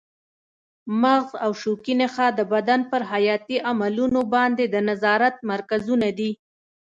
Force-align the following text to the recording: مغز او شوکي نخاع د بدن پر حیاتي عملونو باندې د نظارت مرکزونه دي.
مغز 1.01 1.31
او 1.43 1.51
شوکي 1.61 1.93
نخاع 2.01 2.31
د 2.35 2.41
بدن 2.53 2.79
پر 2.91 3.01
حیاتي 3.11 3.57
عملونو 3.69 4.21
باندې 4.33 4.63
د 4.73 4.75
نظارت 4.89 5.35
مرکزونه 5.51 6.07
دي. 6.17 6.31